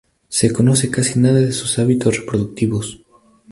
Se 0.29 0.51
conoce 0.51 0.89
casi 0.89 1.19
nada 1.19 1.39
de 1.41 1.51
sus 1.51 1.77
hábitos 1.77 2.17
reproductivos. 2.17 3.03